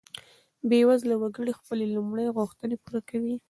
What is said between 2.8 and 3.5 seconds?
پوره کوي.